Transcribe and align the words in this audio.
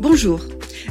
Bonjour, 0.00 0.40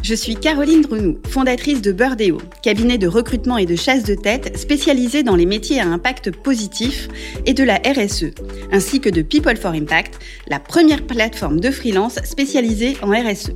je 0.04 0.16
suis 0.16 0.36
Caroline 0.36 0.84
Drenou, 0.84 1.20
fondatrice 1.28 1.82
de 1.82 1.92
Birdeo, 1.92 2.38
cabinet 2.64 2.98
de 2.98 3.08
recrutement 3.08 3.58
et 3.58 3.66
de 3.66 3.76
chasse 3.76 4.04
de 4.04 4.16
tête 4.16 4.58
spécialisé 4.58 5.22
dans 5.22 5.36
les 5.36 5.46
métiers 5.46 5.82
à 5.82 5.86
impact 5.86 6.32
positif 6.32 7.10
et 7.46 7.54
de 7.54 7.64
la 7.64 7.76
RSE, 7.76 8.32
ainsi 8.72 9.02
que 9.02 9.10
de 9.10 9.22
People 9.22 9.58
for 9.58 9.72
Impact, 9.72 10.18
la 10.48 10.60
première 10.60 11.06
plateforme 11.06 11.60
de 11.60 11.72
freelance 11.72 12.20
spécialisée 12.24 12.96
en 13.02 13.10
RSE, 13.10 13.52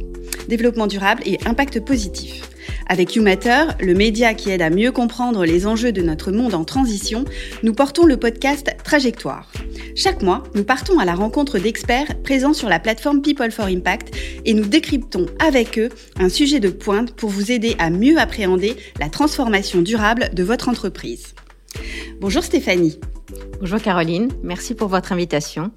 développement 0.50 0.88
durable 0.88 1.24
et 1.26 1.40
impact 1.46 1.80
positif. 1.80 2.51
Avec 2.92 3.16
YouMatter, 3.16 3.68
le 3.80 3.94
média 3.94 4.34
qui 4.34 4.50
aide 4.50 4.62
à 4.62 4.70
mieux 4.70 4.92
comprendre 4.92 5.46
les 5.46 5.66
enjeux 5.66 5.94
de 5.94 6.02
notre 6.02 6.34
monde 6.34 6.54
en 6.54 6.66
transition, 6.66 7.24
nous 7.64 7.74
portons 7.74 8.06
le 8.06 8.18
podcast 8.18 8.70
Trajectoire. 8.84 9.50
Chaque 9.96 10.22
mois, 10.22 10.44
nous 10.56 10.66
partons 10.66 11.00
à 11.00 11.06
la 11.06 11.16
rencontre 11.16 11.58
d'experts 11.58 12.22
présents 12.22 12.52
sur 12.52 12.68
la 12.68 12.80
plateforme 12.80 13.22
People 13.22 13.52
for 13.52 13.68
Impact 13.68 14.14
et 14.44 14.54
nous 14.54 14.66
décryptons 14.66 15.28
avec 15.40 15.80
eux 15.80 15.88
un 16.20 16.28
sujet 16.28 16.60
de 16.60 16.68
pointe 16.68 17.14
pour 17.14 17.30
vous 17.30 17.54
aider 17.54 17.78
à 17.80 17.90
mieux 17.92 18.20
appréhender 18.20 18.76
la 19.00 19.08
transformation 19.08 19.82
durable 19.82 20.30
de 20.34 20.44
votre 20.44 20.68
entreprise. 20.68 21.34
Bonjour 22.20 22.44
Stéphanie. 22.44 23.00
Bonjour 23.62 23.82
Caroline, 23.82 24.34
merci 24.44 24.76
pour 24.76 24.90
votre 24.90 25.14
invitation. 25.14 25.72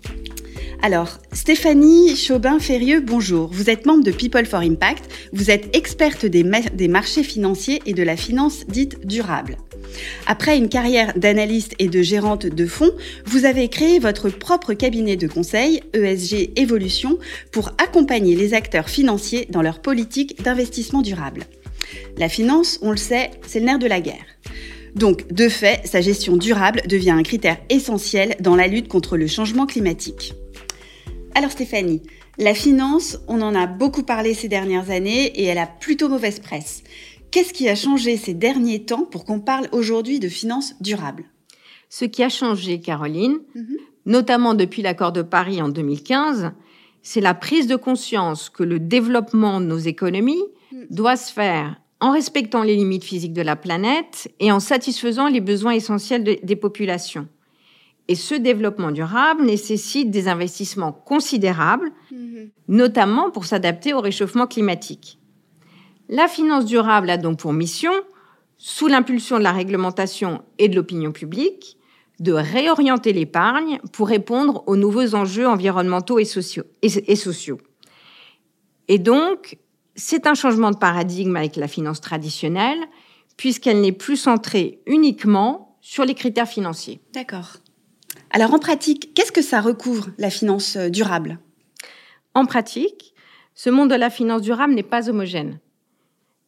Alors, 0.85 1.19
Stéphanie 1.33 2.15
Chaubin-Ferrieux, 2.15 3.01
bonjour. 3.01 3.49
Vous 3.51 3.71
êtes 3.71 3.87
membre 3.87 4.05
de 4.05 4.11
People 4.11 4.45
for 4.45 4.61
Impact. 4.61 5.11
Vous 5.33 5.51
êtes 5.51 5.75
experte 5.75 6.27
des, 6.27 6.45
des, 6.75 6.89
marchés 6.89 7.23
financiers 7.23 7.81
et 7.87 7.95
de 7.95 8.03
la 8.03 8.19
finance 8.19 8.67
dite 8.67 9.07
durable. 9.07 9.57
Après 10.27 10.59
une 10.59 10.69
carrière 10.69 11.15
d'analyste 11.17 11.75
et 11.79 11.89
de 11.89 12.03
gérante 12.03 12.45
de 12.45 12.67
fonds, 12.67 12.91
vous 13.25 13.47
avez 13.47 13.69
créé 13.69 13.99
votre 13.99 14.29
propre 14.29 14.75
cabinet 14.75 15.17
de 15.17 15.27
conseil, 15.27 15.81
ESG 15.95 16.53
Evolution, 16.57 17.19
pour 17.51 17.71
accompagner 17.79 18.37
les 18.37 18.53
acteurs 18.53 18.91
financiers 18.91 19.47
dans 19.49 19.63
leur 19.63 19.81
politique 19.81 20.43
d'investissement 20.43 21.01
durable. 21.01 21.45
La 22.19 22.29
finance, 22.29 22.79
on 22.83 22.91
le 22.91 22.99
sait, 22.99 23.31
c'est 23.47 23.61
le 23.61 23.65
nerf 23.65 23.79
de 23.79 23.87
la 23.87 24.03
guerre. 24.03 24.27
Donc, 24.95 25.33
de 25.33 25.49
fait, 25.49 25.81
sa 25.87 26.03
gestion 26.03 26.37
durable 26.37 26.83
devient 26.87 27.13
un 27.13 27.23
critère 27.23 27.57
essentiel 27.71 28.37
dans 28.41 28.55
la 28.55 28.67
lutte 28.67 28.89
contre 28.89 29.17
le 29.17 29.27
changement 29.27 29.65
climatique. 29.65 30.35
Alors 31.37 31.51
Stéphanie, 31.51 32.01
la 32.39 32.55
finance, 32.55 33.19
on 33.27 33.43
en 33.43 33.57
a 33.57 33.67
beaucoup 33.67 34.05
parlé 34.05 34.35
ces 34.35 34.47
dernières 34.47 34.91
années 34.91 35.27
et 35.27 35.45
elle 35.45 35.59
a 35.59 35.67
plutôt 35.67 36.09
mauvaise 36.09 36.39
presse. 36.39 36.85
Qu'est-ce 37.33 37.53
qui 37.53 37.69
a 37.69 37.75
changé 37.75 38.17
ces 38.17 38.35
derniers 38.35 38.85
temps 38.85 39.05
pour 39.05 39.25
qu'on 39.25 39.41
parle 39.41 39.69
aujourd'hui 39.73 40.21
de 40.21 40.29
finance 40.29 40.81
durable? 40.81 41.25
Ce 41.89 42.05
qui 42.05 42.23
a 42.23 42.29
changé, 42.29 42.81
Caroline, 42.81 43.39
mhm. 43.57 43.77
notamment 44.07 44.55
depuis 44.55 44.83
l'accord 44.83 45.11
de 45.11 45.23
Paris 45.23 45.61
en 45.61 45.69
2015, 45.69 46.53
c'est 47.03 47.21
la 47.21 47.35
prise 47.35 47.67
de 47.67 47.77
conscience 47.77 48.49
que 48.49 48.63
le 48.63 48.79
développement 48.79 49.61
de 49.61 49.67
nos 49.67 49.79
économies 49.79 50.45
mhm. 50.73 50.87
doit 50.91 51.17
se 51.17 51.33
faire 51.33 51.81
en 51.99 52.13
respectant 52.13 52.63
les 52.63 52.77
limites 52.77 53.05
physiques 53.05 53.33
de 53.33 53.43
la 53.43 53.57
planète 53.57 54.33
et 54.39 54.53
en 54.53 54.61
satisfaisant 54.61 55.27
les 55.27 55.41
besoins 55.41 55.73
essentiels 55.73 56.23
des 56.23 56.57
populations. 56.57 57.27
Et 58.09 58.15
ce 58.15 58.35
développement 58.35 58.91
durable 58.91 59.45
nécessite 59.45 60.11
des 60.11 60.29
investissements 60.29 60.93
considérables, 60.93 61.91
mhm. 62.13 62.51
notamment 62.69 63.31
pour 63.31 63.47
s'adapter 63.47 63.95
au 63.95 64.01
réchauffement 64.01 64.47
climatique. 64.47 65.19
La 66.09 66.29
finance 66.29 66.67
durable 66.67 67.09
a 67.09 67.17
donc 67.17 67.39
pour 67.39 67.53
mission, 67.53 67.93
sous 68.59 68.89
l'impulsion 68.89 69.39
de 69.39 69.43
la 69.43 69.53
réglementation 69.53 70.43
et 70.59 70.69
de 70.69 70.77
l'opinion 70.77 71.13
publique, 71.13 71.79
de 72.21 72.33
réorienter 72.33 73.13
l'épargne 73.13 73.81
pour 73.93 74.09
répondre 74.09 74.63
aux 74.67 74.77
nouveaux 74.77 75.15
enjeux 75.15 75.49
environnementaux 75.49 76.19
et 76.19 76.25
sociaux. 76.25 76.65
Et, 76.83 77.17
sociaux. 77.17 77.59
et 78.89 78.99
donc, 78.99 79.59
c'est 79.97 80.27
un 80.27 80.35
changement 80.35 80.71
de 80.71 80.77
paradigme 80.77 81.37
avec 81.37 81.57
la 81.57 81.69
finance 81.69 82.01
traditionnelle, 82.01 82.79
puisqu'elle 83.37 83.81
n'est 83.81 83.93
plus 83.93 84.17
centrée 84.17 84.81
uniquement 84.87 85.77
sur 85.81 86.05
les 86.05 86.15
critères 86.15 86.49
financiers. 86.49 87.01
D'accord. 87.13 87.57
Alors 88.37 88.53
en 88.53 88.59
pratique, 88.59 89.15
qu'est-ce 89.15 89.31
que 89.31 89.43
ça 89.43 89.61
recouvre, 89.61 90.09
la 90.19 90.29
finance 90.29 90.75
euh, 90.75 90.89
durable? 90.89 91.39
En 92.35 92.47
pratique, 92.47 93.15
ce 93.55 93.71
monde 93.71 93.91
de 93.91 93.95
la 93.95 94.11
finance 94.11 94.43
durable 94.43 94.75
n'est 94.75 94.83
pas 94.83 95.09
homogène. 95.09 95.61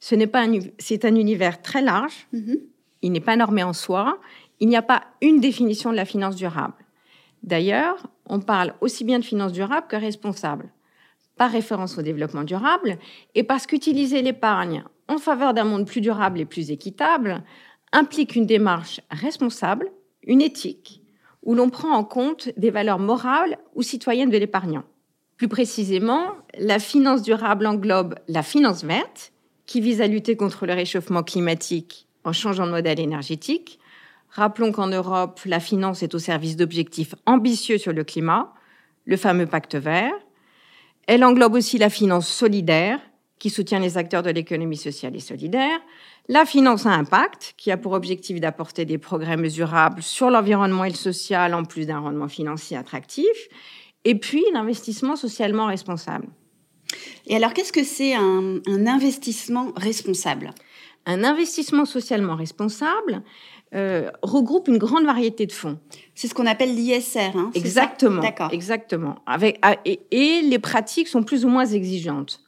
Ce 0.00 0.16
n'est 0.16 0.26
pas 0.26 0.46
c'est 0.80 1.04
un 1.04 1.14
univers 1.14 1.62
très 1.62 1.82
large. 1.82 2.26
Mm-hmm. 2.34 2.60
Il 3.02 3.12
n'est 3.12 3.20
pas 3.20 3.36
normé 3.36 3.62
en 3.62 3.72
soi. 3.72 4.18
Il 4.58 4.66
n'y 4.68 4.76
a 4.76 4.82
pas 4.82 5.04
une 5.22 5.38
définition 5.38 5.92
de 5.92 5.94
la 5.94 6.04
finance 6.04 6.34
durable. 6.34 6.74
D'ailleurs, 7.44 8.08
on 8.28 8.40
parle 8.40 8.74
aussi 8.80 9.04
bien 9.04 9.20
de 9.20 9.24
finance 9.24 9.52
durable 9.52 9.86
que 9.88 9.94
responsable, 9.94 10.72
par 11.36 11.52
référence 11.52 11.96
au 11.98 12.02
développement 12.02 12.42
durable, 12.42 12.98
et 13.36 13.44
parce 13.44 13.68
qu'utiliser 13.68 14.22
l'épargne 14.22 14.82
en 15.06 15.18
faveur 15.18 15.54
d'un 15.54 15.62
monde 15.62 15.86
plus 15.86 16.00
durable 16.00 16.40
et 16.40 16.46
plus 16.46 16.72
équitable 16.72 17.44
implique 17.92 18.34
une 18.34 18.46
démarche 18.46 19.00
responsable, 19.08 19.92
une 20.24 20.42
éthique, 20.42 21.05
où 21.46 21.54
l'on 21.54 21.70
prend 21.70 21.92
en 21.92 22.04
compte 22.04 22.50
des 22.58 22.70
valeurs 22.70 22.98
morales 22.98 23.56
ou 23.74 23.82
citoyennes 23.82 24.30
de 24.30 24.36
l'épargnant. 24.36 24.82
Plus 25.36 25.48
précisément, 25.48 26.32
la 26.58 26.78
finance 26.78 27.22
durable 27.22 27.66
englobe 27.66 28.16
la 28.26 28.42
finance 28.42 28.84
verte, 28.84 29.32
qui 29.64 29.80
vise 29.80 30.00
à 30.00 30.06
lutter 30.06 30.36
contre 30.36 30.66
le 30.66 30.74
réchauffement 30.74 31.22
climatique 31.22 32.08
en 32.24 32.32
changeant 32.32 32.66
de 32.66 32.72
modèle 32.72 33.00
énergétique. 33.00 33.78
Rappelons 34.30 34.72
qu'en 34.72 34.88
Europe, 34.88 35.40
la 35.46 35.60
finance 35.60 36.02
est 36.02 36.14
au 36.14 36.18
service 36.18 36.56
d'objectifs 36.56 37.14
ambitieux 37.26 37.78
sur 37.78 37.92
le 37.92 38.04
climat, 38.04 38.52
le 39.04 39.16
fameux 39.16 39.46
pacte 39.46 39.76
vert. 39.76 40.14
Elle 41.06 41.24
englobe 41.24 41.54
aussi 41.54 41.78
la 41.78 41.90
finance 41.90 42.28
solidaire, 42.28 43.00
qui 43.38 43.50
soutient 43.50 43.78
les 43.78 43.98
acteurs 43.98 44.22
de 44.22 44.30
l'économie 44.30 44.76
sociale 44.76 45.14
et 45.14 45.20
solidaire, 45.20 45.78
la 46.28 46.44
finance 46.44 46.86
à 46.86 46.90
impact, 46.90 47.54
qui 47.56 47.70
a 47.70 47.76
pour 47.76 47.92
objectif 47.92 48.40
d'apporter 48.40 48.84
des 48.84 48.98
progrès 48.98 49.36
mesurables 49.36 50.02
sur 50.02 50.30
l'environnement 50.30 50.84
et 50.84 50.90
le 50.90 50.96
social, 50.96 51.54
en 51.54 51.64
plus 51.64 51.86
d'un 51.86 52.00
rendement 52.00 52.28
financier 52.28 52.76
attractif, 52.76 53.26
et 54.04 54.14
puis 54.16 54.44
l'investissement 54.52 55.16
socialement 55.16 55.66
responsable. 55.66 56.28
Et 57.26 57.36
alors, 57.36 57.52
qu'est-ce 57.52 57.72
que 57.72 57.84
c'est 57.84 58.14
un, 58.14 58.60
investissement 58.66 59.72
responsable? 59.76 60.52
Un 61.06 61.24
investissement 61.24 61.84
socialement 61.84 62.36
responsable 62.36 63.22
euh, 63.74 64.10
regroupe 64.22 64.68
une 64.68 64.78
grande 64.78 65.04
variété 65.04 65.46
de 65.46 65.52
fonds. 65.52 65.78
C'est 66.14 66.28
ce 66.28 66.34
qu'on 66.34 66.46
appelle 66.46 66.74
l'ISR, 66.74 67.36
hein, 67.36 67.50
Exactement. 67.54 68.22
D'accord. 68.22 68.50
Exactement. 68.52 69.16
Avec, 69.26 69.58
ah, 69.62 69.76
et, 69.84 70.00
et 70.10 70.42
les 70.42 70.58
pratiques 70.58 71.08
sont 71.08 71.22
plus 71.22 71.44
ou 71.44 71.48
moins 71.48 71.66
exigeantes. 71.66 72.40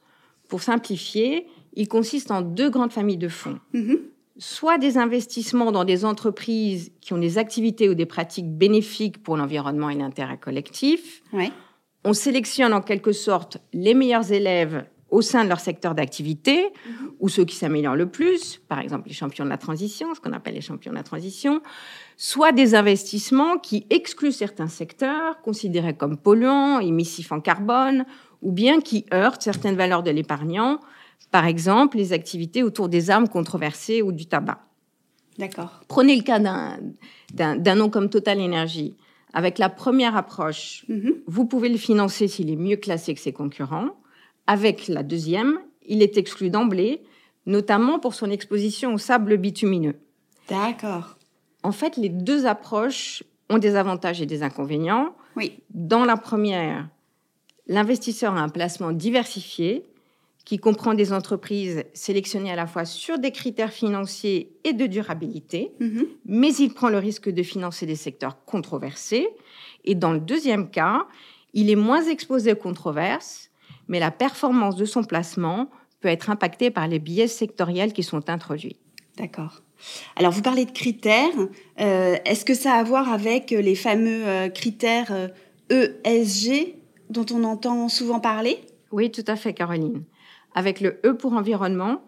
Pour 0.47 0.61
simplifier, 0.61 1.45
il 1.79 1.87
consiste 1.87 2.29
en 2.29 2.41
deux 2.41 2.69
grandes 2.69 2.91
familles 2.91 3.17
de 3.17 3.29
fonds. 3.29 3.57
Mm-hmm. 3.73 3.99
Soit 4.37 4.77
des 4.77 4.97
investissements 4.97 5.71
dans 5.71 5.85
des 5.85 6.03
entreprises 6.03 6.91
qui 6.99 7.13
ont 7.13 7.17
des 7.17 7.37
activités 7.37 7.89
ou 7.89 7.93
des 7.93 8.05
pratiques 8.05 8.51
bénéfiques 8.51 9.23
pour 9.23 9.37
l'environnement 9.37 9.89
et 9.89 9.95
l'intérêt 9.95 10.37
collectif. 10.37 11.23
On 12.03 12.13
sélectionne 12.13 12.73
en 12.73 12.81
quelque 12.81 13.13
sorte 13.13 13.57
les 13.73 13.93
meilleurs 13.93 14.31
élèves 14.31 14.85
au 15.09 15.21
sein 15.21 15.43
de 15.43 15.49
leur 15.49 15.59
secteur 15.59 15.95
d'activité 15.95 16.57
mm-hmm. 16.57 16.91
ou 17.19 17.29
ceux 17.29 17.45
qui 17.45 17.55
s'améliorent 17.55 17.95
le 17.95 18.09
plus, 18.09 18.61
par 18.67 18.79
exemple 18.79 19.07
les 19.07 19.13
champions 19.13 19.45
de 19.45 19.49
la 19.49 19.57
transition, 19.57 20.13
ce 20.13 20.19
qu'on 20.19 20.33
appelle 20.33 20.55
les 20.55 20.61
champions 20.61 20.91
de 20.91 20.97
la 20.97 21.03
transition, 21.03 21.61
soit 22.17 22.51
des 22.51 22.75
investissements 22.75 23.57
qui 23.57 23.87
excluent 23.89 24.33
certains 24.33 24.67
secteurs 24.67 25.41
considérés 25.41 25.95
comme 25.95 26.17
polluants, 26.17 26.79
émissifs 26.79 27.31
en 27.31 27.39
carbone, 27.39 28.05
ou 28.41 28.51
bien 28.51 28.81
qui 28.81 29.05
heurtent 29.13 29.41
certaines 29.41 29.75
valeurs 29.75 30.03
de 30.03 30.11
l'épargnant, 30.11 30.79
par 31.31 31.45
exemple, 31.45 31.97
les 31.97 32.13
activités 32.13 32.63
autour 32.63 32.89
des 32.89 33.09
armes 33.09 33.27
controversées 33.27 34.01
ou 34.01 34.11
du 34.11 34.25
tabac. 34.25 34.59
D'accord. 35.37 35.81
Prenez 35.87 36.15
le 36.15 36.23
cas 36.23 36.39
d'un 36.39 37.75
nom 37.75 37.89
comme 37.89 38.09
Total 38.09 38.39
Energy. 38.41 38.97
Avec 39.33 39.59
la 39.59 39.69
première 39.69 40.17
approche, 40.17 40.85
mhm. 40.89 41.13
vous 41.27 41.45
pouvez 41.45 41.69
le 41.69 41.77
financer 41.77 42.27
s'il 42.27 42.49
est 42.49 42.55
mieux 42.55 42.77
classé 42.77 43.13
que 43.13 43.21
ses 43.21 43.31
concurrents. 43.31 43.89
Avec 44.47 44.87
la 44.87 45.03
deuxième, 45.03 45.59
il 45.85 46.01
est 46.01 46.17
exclu 46.17 46.49
d'emblée, 46.49 47.03
notamment 47.45 47.99
pour 47.99 48.15
son 48.15 48.31
exposition 48.31 48.93
au 48.93 48.97
sable 48.97 49.37
bitumineux. 49.37 49.95
D'accord. 50.49 51.17
En 51.61 51.71
fait, 51.71 51.95
les 51.95 52.09
deux 52.09 52.47
approches 52.47 53.23
ont 53.49 53.59
des 53.59 53.75
avantages 53.75 54.21
et 54.21 54.25
des 54.25 54.41
inconvénients. 54.41 55.15
Oui. 55.35 55.59
Dans 55.69 56.05
la 56.05 56.17
première, 56.17 56.89
l'investisseur 57.67 58.35
a 58.35 58.41
un 58.41 58.49
placement 58.49 58.91
diversifié 58.91 59.85
qui 60.45 60.57
comprend 60.57 60.93
des 60.93 61.13
entreprises 61.13 61.83
sélectionnées 61.93 62.51
à 62.51 62.55
la 62.55 62.65
fois 62.65 62.85
sur 62.85 63.19
des 63.19 63.31
critères 63.31 63.71
financiers 63.71 64.51
et 64.63 64.73
de 64.73 64.87
durabilité, 64.87 65.71
mhm. 65.79 66.07
mais 66.25 66.53
il 66.55 66.73
prend 66.73 66.89
le 66.89 66.97
risque 66.97 67.29
de 67.29 67.43
financer 67.43 67.85
des 67.85 67.95
secteurs 67.95 68.43
controversés. 68.45 69.27
Et 69.85 69.95
dans 69.95 70.11
le 70.11 70.19
deuxième 70.19 70.69
cas, 70.69 71.05
il 71.53 71.69
est 71.69 71.75
moins 71.75 72.03
exposé 72.03 72.53
aux 72.53 72.55
controverses, 72.55 73.51
mais 73.87 73.99
la 73.99 74.11
performance 74.11 74.75
de 74.75 74.85
son 74.85 75.03
placement 75.03 75.69
peut 75.99 76.07
être 76.07 76.29
impactée 76.29 76.71
par 76.71 76.87
les 76.87 76.99
biais 76.99 77.27
sectoriels 77.27 77.93
qui 77.93 78.03
sont 78.03 78.29
introduits. 78.29 78.77
D'accord. 79.17 79.61
Alors, 80.15 80.31
vous 80.31 80.41
parlez 80.41 80.65
de 80.65 80.71
critères. 80.71 81.29
Euh, 81.79 82.17
est-ce 82.25 82.45
que 82.45 82.53
ça 82.53 82.73
a 82.73 82.79
à 82.79 82.83
voir 82.83 83.11
avec 83.11 83.51
les 83.51 83.75
fameux 83.75 84.27
euh, 84.27 84.49
critères 84.49 85.11
ESG 85.69 86.49
euh, 86.51 86.53
e 86.53 86.65
dont 87.09 87.25
on 87.31 87.43
entend 87.43 87.87
souvent 87.89 88.19
parler? 88.19 88.59
Oui, 88.91 89.11
tout 89.11 89.23
à 89.27 89.35
fait, 89.35 89.53
Caroline. 89.53 90.03
Avec 90.55 90.81
le 90.81 90.99
E 91.05 91.13
pour 91.13 91.33
environnement, 91.33 92.01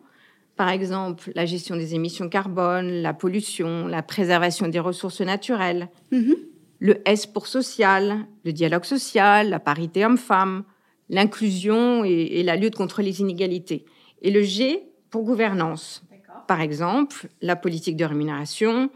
par 0.56 0.70
exemple 0.70 1.32
la 1.36 1.46
gestion 1.46 1.76
des 1.76 1.96
émissions 1.96 2.30
carbone, 2.30 3.02
la 3.02 3.14
pollution, 3.14 3.88
la 3.88 4.04
préservation 4.04 4.68
des 4.68 4.80
ressources 4.80 5.22
naturelles. 5.22 5.90
Mm-hmm. 6.12 6.36
Le 6.80 7.08
S 7.08 7.28
pour 7.28 7.48
social, 7.48 8.26
le 8.44 8.54
dialogue 8.54 8.86
social, 8.86 9.50
la 9.50 9.60
parité 9.60 10.06
homme-femme, 10.06 10.64
l'inclusion 11.10 12.04
et, 12.04 12.42
la 12.42 12.56
lutte 12.56 12.76
contre 12.76 13.02
les 13.02 13.22
inégalités. 13.22 13.86
Et 14.22 14.32
le 14.32 14.42
G 14.42 14.84
pour 15.10 15.24
gouvernance. 15.24 16.04
Par 16.48 16.62
exemple, 16.62 17.28
la 17.42 17.56
politique 17.56 17.98
de 17.98 18.06
rémunération, 18.06 18.90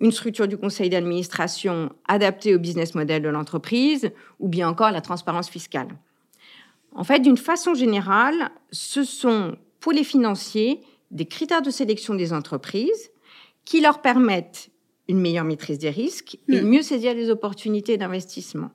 une 0.00 0.12
structure 0.12 0.46
du 0.46 0.56
conseil 0.56 0.90
d'administration 0.90 1.90
adaptée 2.06 2.54
au 2.54 2.58
business 2.58 2.94
model 2.94 3.22
de 3.22 3.28
l'entreprise, 3.28 4.10
ou 4.38 4.48
bien 4.48 4.68
encore 4.68 4.90
la 4.90 5.00
transparence 5.00 5.48
fiscale. 5.48 5.88
En 6.94 7.04
fait, 7.04 7.20
d'une 7.20 7.36
façon 7.36 7.74
générale, 7.74 8.50
ce 8.70 9.04
sont 9.04 9.56
pour 9.80 9.92
les 9.92 10.04
financiers 10.04 10.80
des 11.10 11.26
critères 11.26 11.62
de 11.62 11.70
sélection 11.70 12.14
des 12.14 12.32
entreprises 12.32 13.10
qui 13.64 13.80
leur 13.80 14.00
permettent 14.00 14.70
une 15.08 15.20
meilleure 15.20 15.44
maîtrise 15.44 15.78
des 15.78 15.90
risques 15.90 16.38
et 16.48 16.60
hmm. 16.60 16.68
mieux 16.68 16.82
saisir 16.82 17.14
les 17.14 17.30
opportunités 17.30 17.96
d'investissement. 17.96 18.70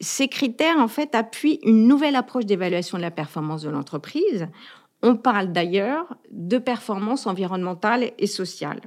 Ces 0.00 0.28
critères, 0.28 0.78
en 0.78 0.88
fait, 0.88 1.14
appuient 1.14 1.60
une 1.62 1.86
nouvelle 1.86 2.16
approche 2.16 2.46
d'évaluation 2.46 2.98
de 2.98 3.02
la 3.02 3.10
performance 3.10 3.62
de 3.62 3.70
l'entreprise. 3.70 4.48
On 5.02 5.16
parle 5.16 5.52
d'ailleurs 5.52 6.16
de 6.30 6.58
performance 6.58 7.26
environnementale 7.26 8.12
et 8.18 8.26
sociale. 8.26 8.80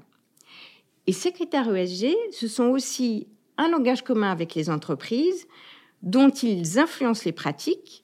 Et 1.05 1.13
ces 1.13 1.31
critères 1.31 1.73
ESG, 1.73 2.15
ce 2.31 2.47
sont 2.47 2.65
aussi 2.65 3.27
un 3.57 3.69
langage 3.69 4.03
commun 4.03 4.31
avec 4.31 4.53
les 4.55 4.69
entreprises 4.69 5.47
dont 6.03 6.29
ils 6.29 6.77
influencent 6.77 7.23
les 7.25 7.31
pratiques 7.31 8.03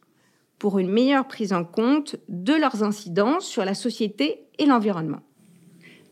pour 0.64 0.80
une 0.80 0.90
meilleure 0.90 1.28
prise 1.28 1.52
en 1.52 1.66
compte 1.66 2.16
de 2.30 2.54
leurs 2.54 2.84
incidences 2.84 3.46
sur 3.46 3.66
la 3.66 3.74
société 3.74 4.46
et 4.58 4.66
l'environnement. 4.66 5.20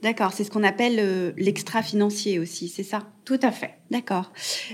D'accord, 0.01 0.33
c'est 0.33 0.43
ce 0.43 0.51
qu'on 0.51 0.63
appelle 0.63 0.97
euh, 0.99 1.31
l'extra-financier 1.37 2.37
aussi, 2.37 2.67
c'est 2.67 2.83
ça? 2.83 2.99
Tout 3.23 3.39
à 3.43 3.51
fait. 3.51 3.75
D'accord. 3.91 4.33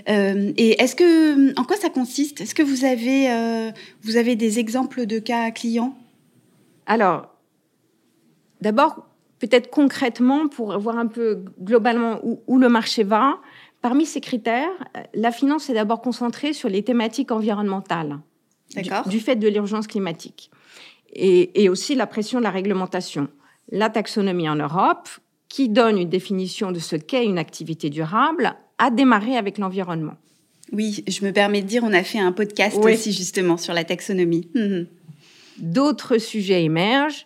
Euh, 0.09 0.51
et 0.57 0.81
est-ce 0.81 0.95
que, 0.95 1.56
en 1.59 1.63
quoi 1.63 1.75
ça 1.75 1.91
consiste? 1.91 2.41
Est-ce 2.41 2.56
que 2.56 2.63
vous 2.63 2.85
avez, 2.85 3.29
euh, 3.29 3.69
vous 4.01 4.18
avez 4.18 4.35
des 4.35 4.57
exemples 4.57 5.06
de 5.06 5.19
cas 5.19 5.51
clients? 5.51 5.95
Alors, 6.88 7.35
d'abord, 8.62 9.06
peut-être 9.38 9.69
concrètement, 9.69 10.47
pour 10.47 10.75
voir 10.79 10.97
un 10.97 11.06
peu 11.06 11.45
globalement 11.62 12.19
où, 12.24 12.57
le 12.57 12.68
marché 12.68 13.03
va, 13.03 13.38
parmi 13.83 14.07
ces 14.07 14.21
critères, 14.21 14.71
la 15.13 15.31
finance 15.31 15.69
est 15.69 15.75
d'abord 15.75 16.01
concentrée 16.01 16.53
sur 16.53 16.68
les 16.68 16.81
thématiques 16.81 17.31
environnementales, 17.31 18.18
du, 18.75 18.89
du, 19.09 19.19
fait 19.19 19.35
de 19.35 19.47
l'urgence 19.47 19.87
climatique, 19.87 20.51
et, 21.13 21.63
et 21.63 21.69
aussi 21.69 21.95
la 21.95 22.07
pression 22.07 22.39
de 22.39 22.43
la 22.43 22.51
réglementation 22.51 23.29
la 23.71 23.89
taxonomie 23.89 24.49
en 24.49 24.55
Europe, 24.55 25.09
qui 25.49 25.69
donne 25.69 25.97
une 25.97 26.09
définition 26.09 26.71
de 26.71 26.79
ce 26.79 26.95
qu'est 26.95 27.25
une 27.25 27.37
activité 27.37 27.89
durable, 27.89 28.55
a 28.77 28.91
démarré 28.91 29.37
avec 29.37 29.57
l'environnement. 29.57 30.15
Oui, 30.73 31.03
je 31.07 31.25
me 31.25 31.31
permets 31.31 31.61
de 31.61 31.67
dire, 31.67 31.83
on 31.83 31.93
a 31.93 32.03
fait 32.03 32.19
un 32.19 32.33
podcast 32.33 32.77
aussi 32.77 33.13
justement 33.13 33.57
sur 33.57 33.73
la 33.73 33.83
taxonomie. 33.83 34.49
Mhm. 34.53 34.87
D'autres 35.59 36.17
sujets 36.17 36.63
émergent. 36.63 37.25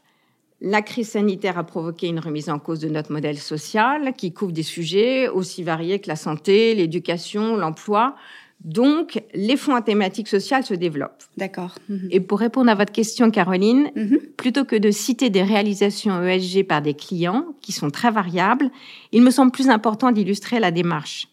La 0.62 0.84
crise 0.84 1.10
sanitaire 1.10 1.58
a 1.58 1.64
provoqué 1.64 2.08
une 2.08 2.20
remise 2.20 2.50
en 2.50 2.60
cause 2.60 2.80
de 2.80 2.88
notre 2.88 3.12
modèle 3.12 3.40
social 3.40 4.14
qui 4.16 4.32
couvre 4.32 4.52
des 4.52 4.64
sujets 4.64 5.28
aussi 5.28 5.64
variés 5.64 6.00
que 6.00 6.08
la 6.08 6.16
santé, 6.16 6.76
l'éducation, 6.76 7.56
l'emploi, 7.58 8.16
donc, 8.64 9.24
les 9.34 9.58
fonds 9.58 9.74
à 9.74 9.82
thématique 9.82 10.28
sociale 10.28 10.64
se 10.64 10.76
développent. 10.76 11.24
D'accord. 11.36 11.76
Mhm. 11.90 12.10
Et 12.12 12.20
pour 12.20 12.40
répondre 12.40 12.70
à 12.70 12.76
votre 12.76 12.92
question, 12.92 13.32
Caroline, 13.32 13.90
mhm. 13.96 14.20
plutôt 14.38 14.66
que 14.66 14.76
de 14.76 14.92
citer 14.92 15.32
des 15.32 15.42
réalisations 15.42 16.22
ESG 16.24 16.64
par 16.64 16.82
des 16.82 16.94
clients, 16.94 17.56
qui 17.62 17.72
sont 17.72 17.90
très 17.90 18.12
variables, 18.12 18.70
il 19.12 19.24
me 19.24 19.32
semble 19.32 19.52
plus 19.52 19.70
important 19.70 20.12
d'illustrer 20.12 20.60
la 20.60 20.70
démarche. 20.70 21.28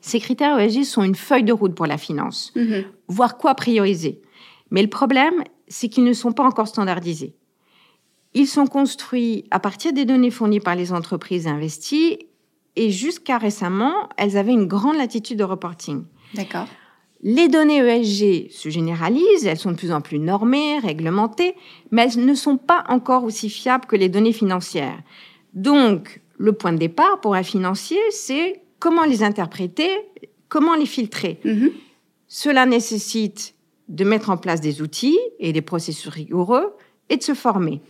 Ces 0.00 0.20
critères 0.20 0.58
ESG 0.58 0.84
sont 0.84 1.02
une 1.02 1.16
feuille 1.16 1.44
de 1.44 1.52
route 1.52 1.74
pour 1.74 1.86
la 1.86 1.98
finance, 1.98 2.52
mhm. 2.54 2.84
voir 3.08 3.36
quoi 3.36 3.54
prioriser. 3.56 4.20
Mais 4.70 4.82
le 4.82 4.88
problème, 4.88 5.42
c'est 5.66 5.88
qu'ils 5.88 6.04
ne 6.04 6.12
sont 6.12 6.32
pas 6.32 6.44
encore 6.44 6.68
standardisés. 6.68 7.34
Ils 8.34 8.46
sont 8.46 8.66
construits 8.66 9.44
à 9.50 9.58
partir 9.58 9.92
des 9.92 10.04
données 10.04 10.30
fournies 10.30 10.60
par 10.60 10.76
les 10.76 10.92
entreprises 10.92 11.46
investies 11.46 12.18
et 12.76 12.90
jusqu'à 12.90 13.38
récemment, 13.38 14.08
elles 14.16 14.36
avaient 14.36 14.52
une 14.52 14.66
grande 14.66 14.96
latitude 14.96 15.38
de 15.38 15.44
reporting. 15.44 16.04
D'accord. 16.34 16.66
Les 17.22 17.48
données 17.48 17.78
ESG 17.78 18.50
se 18.50 18.68
généralisent, 18.68 19.46
elles 19.46 19.58
sont 19.58 19.70
de 19.70 19.76
plus 19.76 19.92
en 19.92 20.00
plus 20.00 20.18
normées, 20.18 20.80
réglementées, 20.80 21.54
mais 21.92 22.02
elles 22.02 22.24
ne 22.24 22.34
sont 22.34 22.56
pas 22.56 22.84
encore 22.88 23.22
aussi 23.22 23.48
fiables 23.48 23.86
que 23.86 23.94
les 23.94 24.08
données 24.08 24.32
financières. 24.32 25.00
Donc, 25.54 26.20
le 26.36 26.52
point 26.52 26.72
de 26.72 26.78
départ 26.78 27.20
pour 27.20 27.36
un 27.36 27.44
financier, 27.44 28.00
c'est 28.10 28.62
comment 28.80 29.04
les 29.04 29.22
interpréter, 29.22 29.88
comment 30.48 30.74
les 30.74 30.86
filtrer. 30.86 31.38
Mm-hmm. 31.44 31.70
Cela 32.26 32.66
nécessite 32.66 33.54
de 33.88 34.04
mettre 34.04 34.30
en 34.30 34.36
place 34.36 34.60
des 34.60 34.82
outils 34.82 35.18
et 35.38 35.52
des 35.52 35.62
processus 35.62 36.08
rigoureux 36.08 36.74
et 37.08 37.16
de 37.16 37.22
se 37.22 37.34
former. 37.34 37.80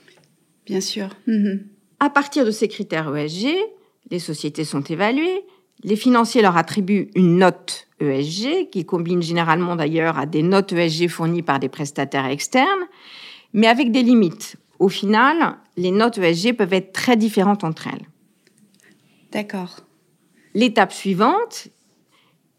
Bien 0.67 0.83
sûr. 0.83 1.09
Mm-hmm. 1.27 1.61
À 2.01 2.11
partir 2.11 2.45
de 2.45 2.51
ces 2.51 2.69
critères 2.69 3.15
ESG, 3.17 3.57
les 4.11 4.19
sociétés 4.19 4.65
sont 4.65 4.83
évaluées, 4.83 5.45
les 5.85 5.97
financiers 5.97 6.43
leur 6.43 6.57
attribuent 6.57 7.11
une 7.15 7.39
note 7.39 7.89
ESG, 8.11 8.71
qui 8.71 8.85
combine 8.85 9.23
généralement 9.23 9.77
d'ailleurs 9.77 10.19
à 10.19 10.27
des 10.27 10.43
notes 10.43 10.73
ESG 10.73 11.09
fournies 11.09 11.43
par 11.43 11.59
des 11.59 11.69
prestataires 11.69 12.27
externes, 12.27 12.87
mais 13.53 13.67
avec 13.67 13.93
des 13.93 14.03
limites. 14.03 14.57
Au 14.79 14.89
final, 14.89 15.57
les 15.77 15.91
notes 15.91 16.19
ESG 16.19 16.55
peuvent 16.57 16.73
être 16.73 16.93
très 16.93 17.17
différentes 17.17 17.65
entre 17.65 17.89
elles. 17.89 18.07
D'accord. 19.31 19.77
L'étape 20.55 20.93
suivante, 20.93 21.69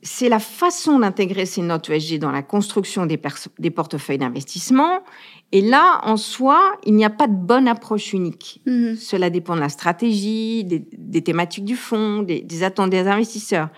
c'est 0.01 0.30
la 0.30 0.40
façon 0.40 1.00
d'intégrer 1.00 1.46
ces 1.46 1.62
notes 1.62 1.89
ESG 1.89 2.19
dans 2.19 2.31
la 2.31 2.42
construction 2.42 3.06
des, 3.06 3.19
des 3.60 3.72
portefeuilles 3.72 4.18
d'investissement 4.18 5.01
et 5.54 5.62
là, 5.62 6.01
en 6.04 6.18
soi, 6.18 6.60
il 6.84 6.96
n'y 6.96 7.06
a 7.06 7.12
pas 7.12 7.28
de 7.28 7.36
bonne 7.36 7.68
approche 7.68 8.12
unique. 8.12 8.60
Mhm. 8.66 8.96
Cela 8.96 9.30
dépend 9.30 9.56
de 9.56 9.60
la 9.60 9.69
stratégie, 9.69 10.63
des, 10.63 11.22
thématiques 11.22 11.63
du 11.63 11.75
fonds, 11.75 12.24
des, 12.24 12.42
des, 12.42 12.63
attentes 12.63 12.89
des 12.89 13.07
investisseurs. 13.07 13.69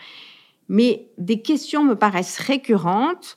Mais 0.70 1.08
des 1.18 1.42
questions 1.42 1.84
me 1.84 1.96
paraissent 1.96 2.40
récurrentes. 2.40 3.36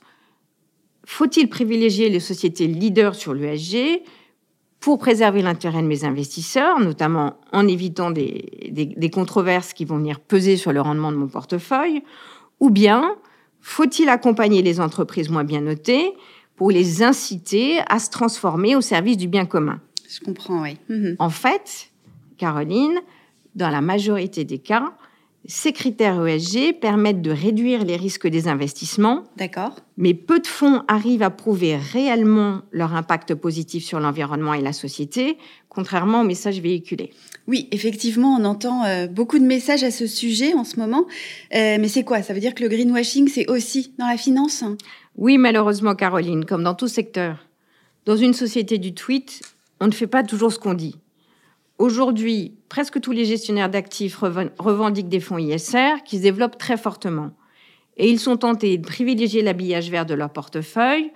Faut-il 1.05 1.49
privilégier 1.49 2.09
les 2.09 2.19
sociétés 2.19 2.67
leaders 2.67 3.15
sur 3.15 3.33
l'ESG 3.33 4.01
pour 4.79 4.97
préserver 4.97 5.41
l'intérêt 5.41 5.81
de 5.81 5.87
mes 5.87 6.05
investisseurs, 6.05 6.79
notamment 6.79 7.37
en 7.51 7.67
évitant 7.67 8.11
des, 8.11 8.71
des 8.71 9.09
controverses 9.09 9.73
qui 9.73 9.85
vont 9.85 9.97
venir 9.97 10.19
peser 10.19 10.55
sur 10.55 10.71
le 10.71 10.81
rendement 10.81 11.11
de 11.11 11.17
mon 11.17 11.27
portefeuille? 11.27 12.01
Ou 12.59 12.69
bien 12.69 13.15
faut-il 13.61 14.09
accompagner 14.09 14.61
les 14.61 14.79
entreprises 14.79 15.29
moins 15.29 15.43
bien 15.43 15.61
notées 15.61 16.13
pour 16.55 16.71
les 16.71 17.03
inciter 17.03 17.79
à 17.87 17.99
se 17.99 18.09
transformer 18.09 18.75
au 18.75 18.81
service 18.81 19.17
du 19.17 19.27
bien 19.27 19.45
commun? 19.45 19.79
Je 20.09 20.19
comprends, 20.19 20.61
oui. 20.61 20.77
Mhm. 20.89 21.15
En 21.19 21.29
fait, 21.29 21.91
Caroline, 22.37 22.99
dans 23.55 23.69
la 23.69 23.81
majorité 23.81 24.43
des 24.43 24.59
cas, 24.59 24.93
ces 25.45 25.71
critères 25.73 26.25
ESG 26.25 26.79
permettent 26.79 27.21
de 27.21 27.31
réduire 27.31 27.83
les 27.83 27.95
risques 27.95 28.27
des 28.27 28.47
investissements. 28.47 29.23
D'accord. 29.37 29.75
Mais 29.97 30.13
peu 30.13 30.39
de 30.39 30.47
fonds 30.47 30.83
arrivent 30.87 31.23
à 31.23 31.29
prouver 31.29 31.77
réellement 31.77 32.61
leur 32.71 32.93
impact 32.93 33.35
positif 33.35 33.83
sur 33.83 33.99
l'environnement 33.99 34.53
et 34.53 34.61
la 34.61 34.73
société, 34.73 35.37
contrairement 35.69 36.21
aux 36.21 36.25
messages 36.25 36.59
véhiculés. 36.59 37.11
Oui, 37.47 37.67
effectivement, 37.71 38.35
on 38.35 38.45
entend 38.45 38.83
euh, 38.85 39.07
beaucoup 39.07 39.39
de 39.39 39.45
messages 39.45 39.83
à 39.83 39.91
ce 39.91 40.07
sujet 40.07 40.53
en 40.53 40.63
ce 40.63 40.77
moment. 40.77 41.05
Euh, 41.55 41.77
mais 41.79 41.87
c'est 41.87 42.03
quoi? 42.03 42.21
Ça 42.21 42.33
veut 42.33 42.41
dire 42.41 42.53
que 42.53 42.63
le 42.63 42.69
greenwashing, 42.69 43.27
c'est 43.27 43.49
aussi 43.49 43.93
dans 43.97 44.07
la 44.07 44.17
finance? 44.17 44.63
Oui, 45.17 45.37
malheureusement, 45.37 45.95
Caroline, 45.95 46.45
comme 46.45 46.63
dans 46.63 46.75
tout 46.75 46.87
secteur. 46.87 47.45
Dans 48.05 48.17
une 48.17 48.33
société 48.33 48.77
du 48.77 48.93
tweet, 48.93 49.41
on 49.79 49.87
ne 49.87 49.91
fait 49.91 50.07
pas 50.07 50.23
toujours 50.23 50.51
ce 50.51 50.59
qu'on 50.59 50.73
dit. 50.73 50.95
Aujourd'hui, 51.79 52.57
presque 52.67 52.99
tous 52.99 53.13
les 53.13 53.23
gestionnaires 53.23 53.69
d'actifs 53.69 54.17
revendiquent 54.17 55.07
des 55.07 55.21
fonds 55.21 55.37
ISR 55.37 56.03
qui 56.05 56.17
se 56.17 56.23
développent 56.23 56.57
très 56.57 56.75
fortement. 56.75 57.31
Et 57.95 58.09
ils 58.09 58.19
sont 58.19 58.35
tentés 58.35 58.77
de 58.77 58.85
privilégier 58.85 59.41
l'habillage 59.41 59.89
vert 59.89 60.05
de 60.05 60.13
leur 60.13 60.29
portefeuille 60.29 61.11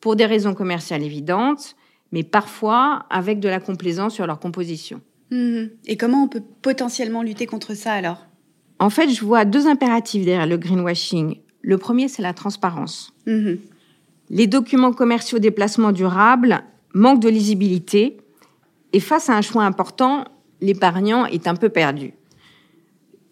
pour 0.00 0.14
des 0.14 0.26
raisons 0.26 0.52
commerciales 0.52 1.02
évidentes, 1.02 1.76
mais 2.12 2.24
parfois 2.24 3.06
avec 3.08 3.40
de 3.40 3.48
la 3.48 3.58
complaisance 3.58 4.14
sur 4.14 4.26
leur 4.26 4.38
composition. 4.38 5.00
Mmh. 5.30 5.64
Et 5.86 5.96
comment 5.96 6.24
on 6.24 6.28
peut 6.28 6.42
potentiellement 6.60 7.22
lutter 7.22 7.46
contre 7.46 7.74
ça 7.74 7.92
alors? 7.92 8.26
En 8.78 8.90
fait, 8.90 9.08
je 9.08 9.24
vois 9.24 9.46
deux 9.46 9.66
impératifs 9.66 10.26
derrière 10.26 10.46
le 10.46 10.58
greenwashing. 10.58 11.38
Le 11.62 11.78
premier, 11.78 12.08
c'est 12.08 12.22
la 12.22 12.34
transparence. 12.34 13.14
Mhm. 13.26 13.58
Les 14.28 14.46
documents 14.46 14.92
commerciaux 14.92 15.38
des 15.38 15.50
placements 15.50 15.92
durables 15.92 16.64
manquent 16.92 17.20
de 17.20 17.28
lisibilité 17.28 18.18
et 18.92 19.00
face 19.00 19.28
à 19.28 19.36
un 19.36 19.42
choix 19.42 19.64
important, 19.64 20.24
l'épargnant 20.60 21.26
est 21.26 21.46
un 21.46 21.56
peu 21.56 21.68
perdu. 21.68 22.14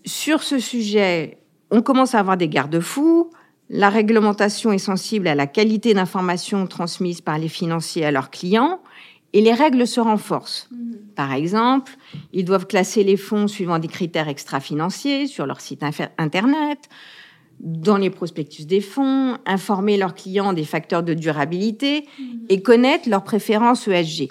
Sur 0.05 0.43
ce 0.43 0.59
sujet, 0.59 1.39
on 1.71 1.83
commence 1.83 2.15
à 2.15 2.19
avoir 2.19 2.37
des 2.37 2.49
garde-fous. 2.49 3.31
La 3.69 3.89
réglementation 3.89 4.73
est 4.73 4.79
sensible 4.79 5.29
à 5.29 5.35
la 5.35 5.47
qualité 5.47 5.95
d'information 5.95 6.67
transmise 6.67 7.21
par 7.21 7.39
les 7.39 7.49
financiers 7.49 8.05
à 8.05 8.11
leurs 8.11 8.31
clients 8.31 8.81
et 9.33 9.41
les 9.41 9.53
règles 9.53 9.87
se 9.87 10.01
renforcent. 10.01 10.69
Mhm. 10.73 10.97
Par 11.15 11.33
exemple, 11.33 11.93
ils 12.33 12.45
doivent 12.45 12.67
classer 12.67 13.05
les 13.05 13.17
fonds 13.17 13.47
suivant 13.47 13.79
des 13.79 13.89
critères 13.89 14.29
extra-financiers 14.29 15.27
sur 15.27 15.47
leur 15.47 15.61
site 15.61 15.85
Internet, 16.19 16.89
dans 17.61 17.99
les 17.99 18.11
prospectus 18.11 18.65
des 18.65 18.81
fonds, 18.81 19.37
informer 19.45 19.99
leurs 19.99 20.15
clients 20.15 20.55
des 20.55 20.65
facteurs 20.65 21.03
de 21.03 21.15
durabilité 21.15 22.07
mhm. 22.19 22.47
et 22.49 22.63
connaître 22.63 23.09
leurs 23.09 23.25
préférences 23.25 23.87
ESG. 23.87 24.31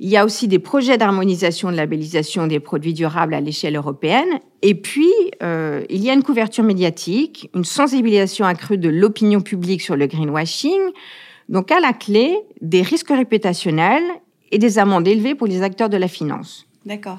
Il 0.00 0.08
y 0.08 0.16
a 0.16 0.24
aussi 0.24 0.46
des 0.46 0.60
projets 0.60 0.96
d'harmonisation 0.96 1.72
de 1.72 1.76
labellisation 1.76 2.46
des 2.46 2.60
produits 2.60 2.94
durables 2.94 3.34
à 3.34 3.40
l'échelle 3.40 3.74
européenne. 3.74 4.28
Et 4.62 4.76
puis, 4.76 5.10
euh, 5.42 5.84
il 5.90 6.02
y 6.02 6.10
a 6.10 6.12
une 6.12 6.22
couverture 6.22 6.62
médiatique, 6.62 7.50
une 7.54 7.64
sensibilisation 7.64 8.44
accrue 8.44 8.78
de 8.78 8.88
l'opinion 8.88 9.40
publique 9.40 9.82
sur 9.82 9.96
le 9.96 10.06
greenwashing. 10.06 10.80
Donc, 11.48 11.72
à 11.72 11.80
la 11.80 11.92
clé, 11.92 12.38
des 12.60 12.82
risques 12.82 13.08
réputationnels 13.08 14.04
et 14.52 14.58
des 14.58 14.78
amendes 14.78 15.08
élevées 15.08 15.34
pour 15.34 15.48
les 15.48 15.62
acteurs 15.62 15.88
de 15.88 15.96
la 15.96 16.08
finance. 16.08 16.66
D'accord. 16.86 17.18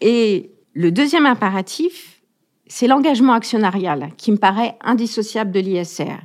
Et 0.00 0.50
le 0.74 0.92
deuxième 0.92 1.26
impératif, 1.26 2.22
c'est 2.66 2.86
l'engagement 2.86 3.32
actionnarial 3.32 4.10
qui 4.16 4.30
me 4.30 4.36
paraît 4.36 4.76
indissociable 4.82 5.50
de 5.50 5.60
l'ISR. 5.60 6.20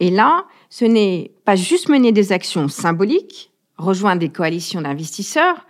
Et 0.00 0.10
là, 0.10 0.46
ce 0.68 0.84
n'est 0.84 1.30
pas 1.44 1.56
juste 1.56 1.88
mener 1.88 2.12
des 2.12 2.32
actions 2.32 2.68
symboliques, 2.68 3.49
rejoindre 3.80 4.20
des 4.20 4.28
coalitions 4.28 4.82
d'investisseurs, 4.82 5.66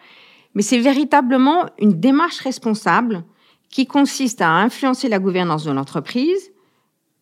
mais 0.55 0.62
c'est 0.62 0.81
véritablement 0.81 1.67
une 1.79 2.00
démarche 2.00 2.40
responsable 2.40 3.25
qui 3.69 3.87
consiste 3.87 4.40
à 4.40 4.50
influencer 4.50 5.09
la 5.09 5.19
gouvernance 5.19 5.64
de 5.64 5.73
l'entreprise 5.73 6.52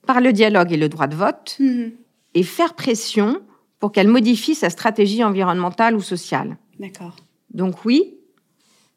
par 0.06 0.20
le 0.20 0.32
dialogue 0.32 0.72
et 0.72 0.78
le 0.78 0.88
droit 0.88 1.06
de 1.06 1.14
vote 1.14 1.56
mhm. 1.60 1.92
et 2.34 2.42
faire 2.42 2.74
pression 2.74 3.42
pour 3.78 3.92
qu'elle 3.92 4.08
modifie 4.08 4.54
sa 4.54 4.70
stratégie 4.70 5.22
environnementale 5.22 5.94
ou 5.94 6.00
sociale. 6.00 6.56
D'accord. 6.80 7.14
Donc 7.52 7.84
oui, 7.84 8.14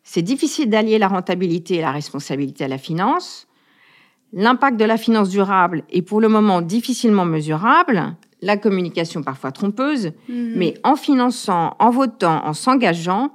c'est 0.03 0.21
difficile 0.21 0.69
d'allier 0.69 0.97
la 0.97 1.07
rentabilité 1.07 1.75
et 1.75 1.81
la 1.81 1.91
responsabilité 1.91 2.63
à 2.63 2.67
la 2.67 2.77
finance. 2.77 3.47
L'impact 4.33 4.77
de 4.77 4.85
la 4.85 4.97
finance 4.97 5.29
durable 5.29 5.83
est 5.89 6.01
pour 6.01 6.21
le 6.21 6.29
moment 6.29 6.61
difficilement 6.61 7.25
mesurable, 7.25 8.15
la 8.41 8.57
communication 8.57 9.23
parfois 9.23 9.51
trompeuse, 9.51 10.13
mhm. 10.27 10.53
mais 10.55 10.73
en 10.83 10.95
finançant, 10.95 11.75
en 11.79 11.89
votant, 11.91 12.45
en 12.45 12.53
s'engageant, 12.53 13.31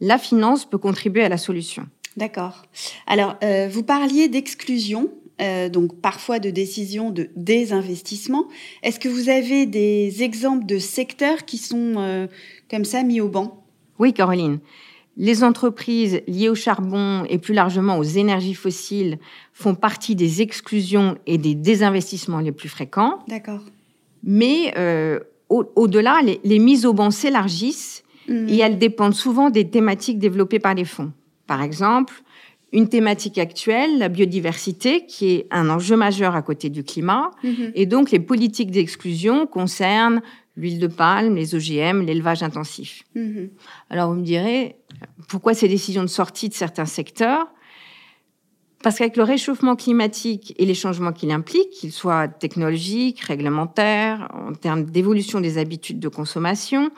la 0.00 0.18
finance 0.18 0.64
peut 0.64 0.78
contribuer 0.78 1.24
à 1.24 1.28
la 1.28 1.36
solution. 1.36 1.86
D'accord. 2.16 2.62
Alors, 3.06 3.36
euh, 3.42 3.68
vous 3.70 3.82
parliez 3.82 4.28
d'exclusion, 4.28 5.10
euh, 5.40 5.68
donc 5.68 6.00
parfois 6.00 6.38
de 6.38 6.50
décision 6.50 7.10
de 7.10 7.30
désinvestissement. 7.36 8.46
Est-ce 8.82 8.98
que 8.98 9.08
vous 9.08 9.28
avez 9.28 9.66
des 9.66 10.22
exemples 10.22 10.66
de 10.66 10.78
secteurs 10.78 11.44
qui 11.44 11.58
sont 11.58 11.94
euh, 11.96 12.26
comme 12.70 12.84
ça 12.84 13.02
mis 13.02 13.20
au 13.20 13.28
banc? 13.28 13.64
Oui, 13.98 14.12
Caroline. 14.12 14.58
Les 15.16 15.44
entreprises 15.44 16.22
liées 16.26 16.48
au 16.48 16.54
charbon 16.54 17.24
et 17.28 17.38
plus 17.38 17.52
largement 17.52 17.98
aux 17.98 18.04
énergies 18.04 18.54
fossiles 18.54 19.18
font 19.52 19.74
partie 19.74 20.14
des 20.14 20.40
exclusions 20.40 21.18
et 21.26 21.36
des 21.36 21.54
désinvestissements 21.54 22.40
les 22.40 22.52
plus 22.52 22.68
fréquents. 22.68 23.18
D'accord. 23.28 23.60
Mais 24.22 24.72
euh, 24.76 25.20
au-delà, 25.48 26.20
les, 26.22 26.58
mises 26.58 26.86
au 26.86 26.92
banc 26.92 27.10
s'élargissent 27.10 28.04
mm. 28.28 28.48
et 28.48 28.58
elles 28.58 28.78
dépendent 28.78 29.14
souvent 29.14 29.50
des 29.50 29.68
thématiques 29.68 30.18
développées 30.18 30.58
par 30.58 30.74
les 30.74 30.84
fonds. 30.84 31.12
Par 31.46 31.62
exemple, 31.62 32.22
une 32.72 32.88
thématique 32.88 33.38
actuelle, 33.38 33.98
la 33.98 34.08
biodiversité, 34.08 35.04
qui 35.06 35.30
est 35.30 35.46
un 35.50 35.68
enjeu 35.70 35.96
majeur 35.96 36.36
à 36.36 36.42
côté 36.42 36.68
du 36.70 36.84
climat. 36.84 37.32
Mm-hmm. 37.42 37.72
Et 37.74 37.86
donc, 37.86 38.10
les 38.10 38.20
politiques 38.20 38.70
d'exclusion 38.70 39.46
concernent 39.46 40.22
l'huile 40.56 40.78
de 40.78 40.86
palme, 40.86 41.34
les 41.34 41.54
OGM, 41.54 42.02
l'élevage 42.02 42.42
intensif. 42.42 43.02
Mm-hmm. 43.16 43.48
Alors, 43.88 44.10
vous 44.10 44.20
me 44.20 44.24
direz, 44.24 44.76
pourquoi 45.28 45.54
ces 45.54 45.68
décisions 45.68 46.02
de 46.02 46.08
sortie 46.08 46.48
de 46.48 46.54
certains 46.54 46.84
secteurs? 46.84 47.48
Parce 48.82 48.96
qu'avec 48.96 49.16
le 49.16 49.22
réchauffement 49.22 49.76
climatique 49.76 50.54
et 50.58 50.64
les 50.64 50.74
changements 50.74 51.12
qu'il 51.12 51.30
implique, 51.30 51.70
qu'ils 51.70 51.92
soient 51.92 52.28
technologiques, 52.28 53.20
réglementaires, 53.20 54.28
en 54.32 54.52
termes 54.52 54.84
d'évolution 54.84 55.40
des 55.40 55.58
habitudes 55.58 56.00
de 56.00 56.08
consommation, 56.08 56.90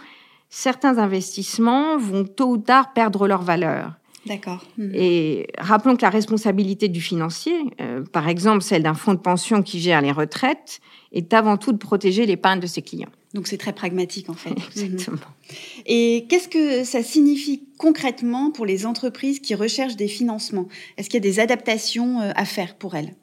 certains 0.48 0.98
investissements 0.98 1.98
vont 1.98 2.24
tôt 2.24 2.50
ou 2.50 2.58
tard 2.58 2.92
perdre 2.92 3.26
leur 3.26 3.42
valeur. 3.42 3.92
D'accord. 4.26 4.64
Hmm. 4.78 4.90
Et 4.94 5.48
rappelons 5.58 5.96
que 5.96 6.02
la 6.02 6.10
responsabilité 6.10 6.88
du 6.88 7.00
financier, 7.00 7.54
euh, 7.80 8.04
par 8.04 8.28
exemple 8.28 8.62
celle 8.62 8.84
d'un 8.84 8.94
fonds 8.94 9.14
de 9.14 9.18
pension 9.18 9.62
qui 9.62 9.80
gère 9.80 10.00
les 10.00 10.12
retraites, 10.12 10.80
est 11.12 11.34
avant 11.34 11.56
tout 11.56 11.72
de 11.72 11.78
protéger 11.78 12.26
l'épargne 12.26 12.60
de 12.60 12.68
ses 12.68 12.82
clients. 12.82 13.10
Donc 13.34 13.46
c'est 13.46 13.56
très 13.56 13.72
pragmatique 13.72 14.28
en 14.28 14.34
fait. 14.34 14.50
Exactement. 14.70 15.16
Mhm. 15.16 15.52
Et 15.86 16.26
qu'est-ce 16.28 16.48
que 16.48 16.84
ça 16.84 17.02
signifie 17.02 17.62
concrètement 17.78 18.50
pour 18.50 18.66
les 18.66 18.86
entreprises 18.86 19.40
qui 19.40 19.54
recherchent 19.54 19.96
des 19.96 20.08
financements? 20.08 20.68
Est-ce 20.96 21.08
qu'il 21.08 21.24
y 21.24 21.26
a 21.26 21.30
des 21.30 21.40
adaptations 21.40 22.20
euh, 22.20 22.32
à 22.34 22.44
faire 22.44 22.74
pour 22.76 22.94
elles? 22.94 23.14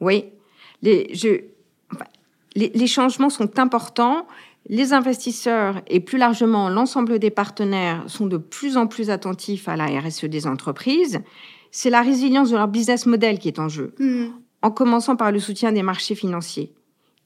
Oui. 0.00 0.24
Les, 0.82 1.14
je, 1.14 1.42
les, 2.56 2.86
changements 2.86 3.30
sont 3.30 3.58
importants. 3.58 4.26
Les 4.68 4.92
investisseurs 4.92 5.82
et 5.86 6.00
plus 6.00 6.18
largement 6.18 6.68
l'ensemble 6.68 7.18
des 7.18 7.30
partenaires 7.30 8.04
sont 8.06 8.26
de 8.26 8.36
plus 8.36 8.76
en 8.76 8.86
plus 8.86 9.10
attentifs 9.10 9.68
à 9.68 9.76
la 9.76 9.86
RSE 9.86 10.24
des 10.24 10.46
entreprises. 10.46 11.20
C'est 11.70 11.90
la 11.90 12.02
résilience 12.02 12.50
de 12.50 12.56
leur 12.56 12.68
business 12.68 13.06
model 13.06 13.38
qui 13.38 13.48
est 13.48 13.58
en 13.58 13.68
jeu, 13.68 13.94
mhm. 13.98 14.32
en 14.62 14.70
commençant 14.70 15.16
par 15.16 15.30
le 15.30 15.40
soutien 15.40 15.72
des 15.72 15.82
marchés 15.82 16.14
financiers 16.14 16.72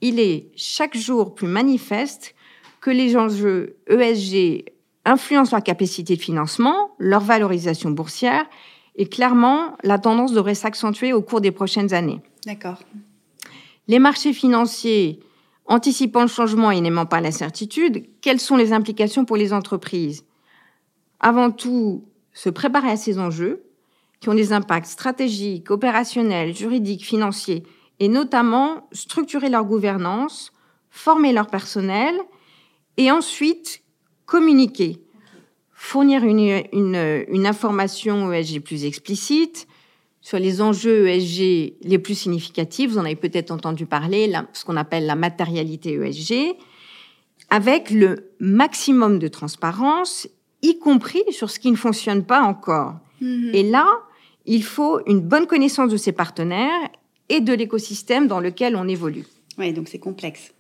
il 0.01 0.21
est 0.21 0.51
chaque 0.57 0.97
jour 0.97 1.35
plus 1.35 1.49
manifeste 1.49 2.35
que 2.81 2.91
les 2.91 3.17
enjeux 3.17 3.77
ESG 3.89 4.65
influencent 5.05 5.57
leur 5.57 5.63
capacité 5.63 6.17
de 6.17 6.21
financement, 6.21 6.91
leur 6.99 7.21
valorisation 7.21 7.91
boursière, 7.91 8.45
et 8.97 9.07
clairement, 9.07 9.77
la 9.83 9.99
tendance 9.99 10.33
devrait 10.33 10.55
s'accentuer 10.55 11.13
au 11.13 11.23
cours 11.23 11.41
des 11.41 11.53
prochaines 11.53 11.93
années. 11.95 12.21
D'accord. 12.45 12.79
Les 13.89 13.99
marchés 13.99 14.33
financiers, 14.33 15.21
anticipant 15.67 16.23
le 16.23 16.29
changement 16.29 16.71
et 16.71 16.81
n'aimant 16.81 17.07
pas 17.07 17.21
l'incertitude, 17.21 18.07
quelles 18.21 18.41
sont 18.41 18.57
les 18.57 18.73
implications 18.73 19.25
pour 19.25 19.37
les 19.37 19.53
entreprises? 19.53 20.25
Avant 21.21 21.51
tout, 21.51 22.05
se 22.33 22.51
préparer 22.51 22.91
à 22.91 22.97
ces 22.97 23.19
enjeux, 23.19 23.63
qui 24.21 24.29
ont 24.29 24.35
des 24.35 24.53
impacts 24.53 24.87
stratégiques, 24.87 25.71
opérationnels, 25.71 26.57
juridiques, 26.57 27.05
financiers, 27.05 27.65
et 28.01 28.09
notamment 28.09 28.89
structurer 28.93 29.49
leur 29.49 29.65
gouvernance, 29.65 30.53
former 30.91 31.33
leur 31.33 31.47
personnel 31.47 32.15
et 32.97 33.11
ensuite 33.11 33.83
communiquer, 34.25 35.03
fournir 35.73 36.25
une, 36.25 36.63
une, 36.73 37.47
information 37.47 38.33
ESG 38.33 38.61
plus 38.61 38.85
explicite 38.85 39.69
sur 40.21 40.39
les 40.39 40.61
enjeux 40.61 41.09
ESG 41.09 41.75
les 41.83 41.99
plus 41.99 42.15
significatifs. 42.15 42.91
Vous 42.91 42.99
en 42.99 43.05
avez 43.05 43.17
peut-être 43.17 43.51
entendu 43.51 43.87
parler, 43.87 44.33
ce 44.53 44.65
qu'on 44.65 44.77
appelle 44.77 45.07
la 45.07 45.15
matérialité 45.15 45.93
ESG, 45.95 46.57
avec 47.51 47.91
le 47.91 48.33
maximum 48.41 49.19
de 49.19 49.29
transparence, 49.29 50.29
y 50.63 50.79
compris 50.79 51.23
sur 51.31 51.51
ce 51.51 51.61
qui 51.61 51.71
ne 51.71 51.77
fonctionne 51.77 52.25
pas 52.25 52.43
encore. 52.43 52.95
Mm-hmm. 53.23 53.55
Et 53.55 53.63
là, 53.63 53.87
il 54.47 54.65
faut 54.65 55.01
une 55.07 55.21
bonne 55.21 55.47
connaissance 55.47 55.91
de 55.91 55.97
ses 55.97 56.13
partenaires 56.13 56.91
et 57.29 57.41
de 57.41 57.53
l'écosystème 57.53 58.27
dans 58.27 58.41
lequel 58.41 58.77
on 58.77 58.89
évolue. 58.89 59.25
Oui, 59.59 59.73
donc 59.73 59.89
c'est 59.89 59.99
complexe. 59.99 60.53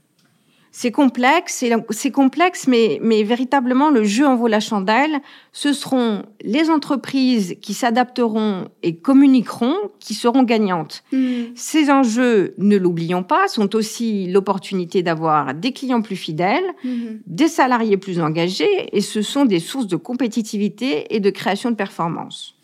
C'est 0.78 0.90
complexe, 0.90 1.64
c'est 1.88 2.10
complexe, 2.10 2.66
mais, 2.68 2.98
mais 3.00 3.22
véritablement, 3.22 3.88
le 3.88 4.04
jeu 4.04 4.26
en 4.26 4.36
vaut 4.36 4.46
la 4.46 4.60
chandelle. 4.60 5.20
Ce 5.52 5.72
seront 5.72 6.22
les 6.42 6.68
entreprises 6.68 7.56
qui 7.62 7.72
s'adapteront 7.72 8.68
et 8.82 8.96
communiqueront 8.96 9.74
qui 10.00 10.12
seront 10.12 10.42
gagnantes. 10.42 11.02
Hmm. 11.12 11.44
Ces 11.54 11.90
enjeux, 11.90 12.52
ne 12.58 12.76
l'oublions 12.76 13.22
pas, 13.22 13.48
sont 13.48 13.74
aussi 13.74 14.26
l'opportunité 14.26 15.02
d'avoir 15.02 15.54
des 15.54 15.72
clients 15.72 16.02
plus 16.02 16.14
fidèles, 16.14 16.74
hmm. 16.84 17.20
des 17.26 17.48
salariés 17.48 17.96
plus 17.96 18.20
engagés, 18.20 18.94
et 18.94 19.00
ce 19.00 19.22
sont 19.22 19.46
des 19.46 19.60
sources 19.60 19.86
de 19.86 19.96
compétitivité 19.96 21.06
et 21.08 21.20
de 21.20 21.30
création 21.30 21.70
de 21.70 21.76
performance. 21.76 22.55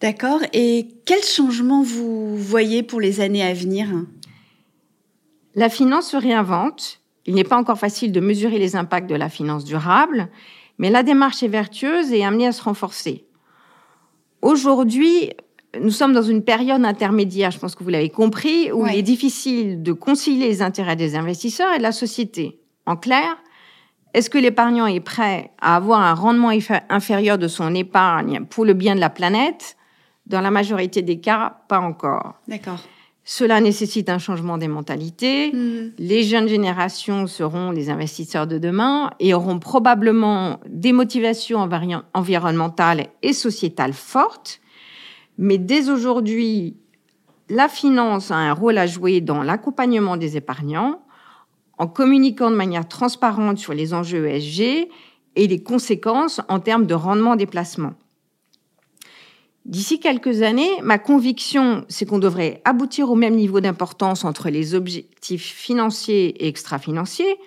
D'accord. 0.00 0.40
Et 0.52 0.88
quels 1.04 1.22
changements 1.22 1.82
vous 1.82 2.36
voyez 2.36 2.82
pour 2.82 3.00
les 3.00 3.20
années 3.20 3.42
à 3.42 3.54
venir? 3.54 3.88
La 5.54 5.68
finance 5.68 6.10
se 6.10 6.16
réinvente. 6.16 7.00
Il 7.26 7.34
n'est 7.34 7.44
pas 7.44 7.56
encore 7.56 7.78
facile 7.78 8.12
de 8.12 8.20
mesurer 8.20 8.58
les 8.58 8.76
impacts 8.76 9.08
de 9.08 9.14
la 9.14 9.28
finance 9.28 9.64
durable, 9.64 10.28
mais 10.78 10.90
la 10.90 11.02
démarche 11.02 11.42
est 11.42 11.48
vertueuse 11.48 12.12
et 12.12 12.24
amenée 12.24 12.46
à 12.46 12.52
se 12.52 12.62
renforcer. 12.62 13.24
Aujourd'hui, 14.42 15.30
nous 15.80 15.90
sommes 15.90 16.12
dans 16.12 16.22
une 16.22 16.44
période 16.44 16.84
intermédiaire, 16.84 17.50
je 17.50 17.58
pense 17.58 17.74
que 17.74 17.82
vous 17.82 17.90
l'avez 17.90 18.10
compris, 18.10 18.70
où 18.72 18.86
il 18.86 18.96
est 18.96 19.02
difficile 19.02 19.82
de 19.82 19.92
concilier 19.92 20.48
les 20.48 20.60
intérêts 20.60 20.96
des 20.96 21.16
investisseurs 21.16 21.72
et 21.72 21.78
de 21.78 21.82
la 21.82 21.92
société. 21.92 22.60
En 22.84 22.96
clair, 22.96 23.38
est-ce 24.12 24.28
que 24.28 24.38
l'épargnant 24.38 24.86
est 24.86 25.00
prêt 25.00 25.50
à 25.60 25.76
avoir 25.76 26.00
un 26.00 26.14
rendement 26.14 26.50
inférieur 26.90 27.38
de 27.38 27.48
son 27.48 27.74
épargne 27.74 28.44
pour 28.44 28.64
le 28.66 28.74
bien 28.74 28.94
de 28.94 29.00
la 29.00 29.10
planète? 29.10 29.76
Dans 30.26 30.40
la 30.40 30.50
majorité 30.50 31.02
des 31.02 31.20
cas, 31.20 31.58
pas 31.68 31.80
encore. 31.80 32.34
D'accord. 32.48 32.80
Cela 33.26 33.62
nécessite 33.62 34.10
un 34.10 34.18
changement 34.18 34.58
des 34.58 34.68
mentalités. 34.68 35.50
Mhm. 35.52 35.92
Les 35.98 36.22
jeunes 36.24 36.48
générations 36.48 37.26
seront 37.26 37.70
les 37.70 37.88
investisseurs 37.88 38.46
de 38.46 38.58
demain 38.58 39.10
et 39.18 39.32
auront 39.32 39.58
probablement 39.58 40.60
des 40.68 40.92
motivations 40.92 41.66
environnementales 42.12 43.06
et 43.22 43.32
sociétales 43.32 43.94
fortes. 43.94 44.60
Mais 45.38 45.56
dès 45.56 45.88
aujourd'hui, 45.88 46.76
la 47.48 47.68
finance 47.68 48.30
a 48.30 48.36
un 48.36 48.52
rôle 48.52 48.76
à 48.76 48.86
jouer 48.86 49.22
dans 49.22 49.42
l'accompagnement 49.42 50.18
des 50.18 50.36
épargnants 50.36 51.00
en 51.78 51.86
communiquant 51.86 52.50
de 52.50 52.56
manière 52.56 52.86
transparente 52.86 53.58
sur 53.58 53.72
les 53.72 53.94
enjeux 53.94 54.26
ESG 54.28 54.88
et 55.36 55.46
les 55.48 55.62
conséquences 55.62 56.40
en 56.48 56.60
termes 56.60 56.86
de 56.86 56.94
rendement 56.94 57.36
des 57.36 57.46
placements. 57.46 57.94
D'ici 59.64 59.98
quelques 59.98 60.42
années, 60.42 60.70
ma 60.82 60.98
conviction, 60.98 61.86
c'est 61.88 62.04
qu'on 62.04 62.18
devrait 62.18 62.60
aboutir 62.64 63.10
au 63.10 63.14
même 63.14 63.34
niveau 63.34 63.60
d'importance 63.60 64.24
entre 64.24 64.50
les 64.50 64.74
objectifs 64.74 65.54
financiers 65.54 66.44
et 66.44 66.48
extra-financiers. 66.48 67.38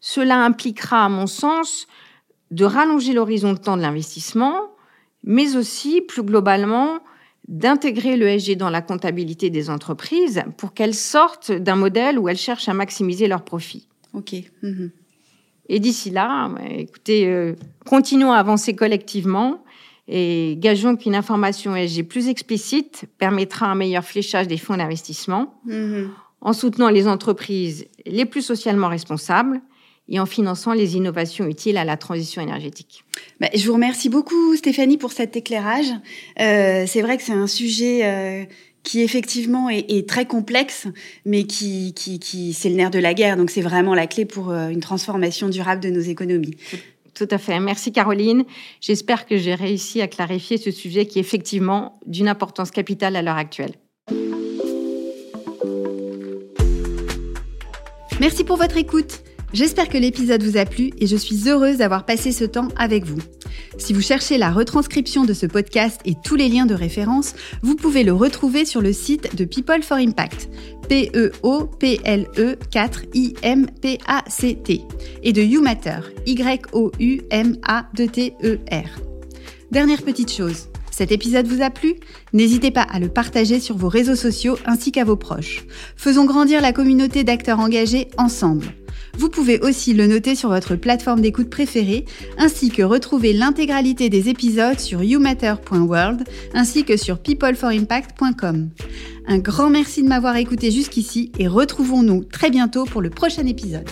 Cela 0.00 0.38
impliquera, 0.44 1.04
à 1.04 1.08
mon 1.08 1.26
sens, 1.26 1.88
de 2.52 2.64
rallonger 2.64 3.12
l'horizon 3.12 3.54
de 3.54 3.58
temps 3.58 3.76
de 3.76 3.82
l'investissement, 3.82 4.70
mais 5.24 5.56
aussi, 5.56 6.00
plus 6.00 6.22
globalement, 6.22 7.00
d'intégrer 7.48 8.16
l'ESG 8.16 8.56
dans 8.56 8.70
la 8.70 8.80
comptabilité 8.80 9.50
des 9.50 9.68
entreprises 9.68 10.44
pour 10.56 10.74
qu'elles 10.74 10.94
sortent 10.94 11.50
d'un 11.50 11.76
modèle 11.76 12.18
où 12.20 12.28
elles 12.28 12.36
cherchent 12.36 12.68
à 12.68 12.74
maximiser 12.74 13.26
leurs 13.26 13.44
profits. 13.44 13.88
Ok. 14.12 14.34
Mhm. 14.62 14.92
Et 15.68 15.80
d'ici 15.80 16.10
là, 16.10 16.50
écoutez, 16.70 17.26
euh, 17.26 17.54
continuons 17.84 18.32
à 18.32 18.38
avancer 18.38 18.76
collectivement 18.76 19.64
et 20.08 20.56
gageons 20.58 20.96
qu'une 20.96 21.14
information 21.14 21.74
ESG 21.74 22.02
plus 22.02 22.28
explicite 22.28 23.04
permettra 23.18 23.66
un 23.66 23.74
meilleur 23.74 24.04
fléchage 24.04 24.48
des 24.48 24.58
fonds 24.58 24.76
d'investissement 24.76 25.54
Mhm. 25.64 26.10
en 26.40 26.52
soutenant 26.52 26.90
les 26.90 27.08
entreprises 27.08 27.86
les 28.04 28.26
plus 28.26 28.42
socialement 28.42 28.88
responsables 28.88 29.60
et 30.08 30.20
en 30.20 30.26
finançant 30.26 30.74
les 30.74 30.96
innovations 30.96 31.46
utiles 31.46 31.78
à 31.78 31.84
la 31.84 31.96
transition 31.96 32.42
énergétique. 32.42 33.04
Bah, 33.40 33.48
je 33.54 33.66
vous 33.66 33.72
remercie 33.72 34.10
beaucoup 34.10 34.54
Stéphanie 34.54 34.98
pour 34.98 35.12
cet 35.12 35.36
éclairage. 35.36 35.86
Euh, 36.40 36.84
c'est 36.86 37.00
vrai 37.00 37.16
que 37.16 37.22
c'est 37.22 37.32
un 37.32 37.46
sujet 37.46 38.00
euh, 38.04 38.44
qui 38.82 39.00
effectivement 39.00 39.70
est, 39.70 39.90
est, 39.90 40.06
très 40.06 40.26
complexe, 40.26 40.88
mais 41.24 41.44
qui, 41.44 41.94
qui, 41.94 42.18
qui 42.18 42.52
c'est 42.52 42.68
le 42.68 42.74
nerf 42.74 42.90
de 42.90 42.98
la 42.98 43.14
guerre. 43.14 43.38
Donc 43.38 43.48
c'est 43.48 43.62
vraiment 43.62 43.94
la 43.94 44.06
clé 44.06 44.26
pour 44.26 44.50
euh, 44.50 44.68
une 44.68 44.80
transformation 44.80 45.48
durable 45.48 45.80
de 45.80 45.88
nos 45.88 46.00
économies. 46.02 46.54
Tout 47.14 47.28
à 47.30 47.38
fait. 47.38 47.60
Merci 47.60 47.92
Caroline. 47.92 48.44
J'espère 48.80 49.26
que 49.26 49.36
j'ai 49.36 49.54
réussi 49.54 50.02
à 50.02 50.08
clarifier 50.08 50.58
ce 50.58 50.70
sujet 50.70 51.06
qui 51.06 51.18
est 51.18 51.22
effectivement 51.22 52.00
d'une 52.06 52.28
importance 52.28 52.70
capitale 52.70 53.16
à 53.16 53.22
l'heure 53.22 53.36
actuelle. 53.36 53.72
Merci 58.20 58.44
pour 58.44 58.56
votre 58.56 58.76
écoute. 58.76 59.22
J'espère 59.52 59.88
que 59.88 59.98
l'épisode 59.98 60.42
vous 60.42 60.56
a 60.56 60.64
plu 60.64 60.90
et 60.98 61.06
je 61.06 61.16
suis 61.16 61.48
heureuse 61.48 61.78
d'avoir 61.78 62.04
passé 62.04 62.32
ce 62.32 62.44
temps 62.44 62.68
avec 62.76 63.04
vous. 63.04 63.20
Si 63.78 63.92
vous 63.92 64.00
cherchez 64.00 64.38
la 64.38 64.50
retranscription 64.50 65.24
de 65.24 65.32
ce 65.32 65.46
podcast 65.46 66.00
et 66.04 66.14
tous 66.22 66.36
les 66.36 66.48
liens 66.48 66.66
de 66.66 66.74
référence, 66.74 67.34
vous 67.62 67.76
pouvez 67.76 68.04
le 68.04 68.12
retrouver 68.12 68.64
sur 68.64 68.80
le 68.80 68.92
site 68.92 69.36
de 69.36 69.44
People 69.44 69.82
for 69.82 69.96
Impact, 69.96 70.48
P-E-O-P-L-E 70.88 72.56
4 72.70 73.02
I-M-P-A-C-T, 73.14 74.80
et 75.22 75.32
de 75.32 75.42
YouMatter, 75.42 76.00
Y-O-U-M-A-T-E-R. 76.26 76.90
Dernière 79.70 80.02
petite 80.02 80.32
chose. 80.32 80.68
Cet 80.96 81.10
épisode 81.10 81.48
vous 81.48 81.60
a 81.60 81.70
plu? 81.70 81.96
N'hésitez 82.32 82.70
pas 82.70 82.82
à 82.82 83.00
le 83.00 83.08
partager 83.08 83.58
sur 83.58 83.76
vos 83.76 83.88
réseaux 83.88 84.14
sociaux 84.14 84.56
ainsi 84.64 84.92
qu'à 84.92 85.02
vos 85.02 85.16
proches. 85.16 85.64
Faisons 85.96 86.24
grandir 86.24 86.60
la 86.60 86.72
communauté 86.72 87.24
d'acteurs 87.24 87.58
engagés 87.58 88.06
ensemble. 88.16 88.66
Vous 89.18 89.28
pouvez 89.28 89.58
aussi 89.58 89.92
le 89.92 90.06
noter 90.06 90.36
sur 90.36 90.50
votre 90.50 90.76
plateforme 90.76 91.20
d'écoute 91.20 91.50
préférée, 91.50 92.04
ainsi 92.38 92.70
que 92.70 92.84
retrouver 92.84 93.32
l'intégralité 93.32 94.08
des 94.08 94.28
épisodes 94.28 94.78
sur 94.78 95.02
youmatter.world, 95.02 96.22
ainsi 96.54 96.84
que 96.84 96.96
sur 96.96 97.18
peopleforimpact.com. 97.18 98.68
Un 99.26 99.38
grand 99.38 99.70
merci 99.70 100.00
de 100.04 100.08
m'avoir 100.08 100.36
écouté 100.36 100.70
jusqu'ici 100.70 101.32
et 101.40 101.48
retrouvons-nous 101.48 102.22
très 102.22 102.50
bientôt 102.50 102.84
pour 102.84 103.02
le 103.02 103.10
prochain 103.10 103.46
épisode. 103.46 103.90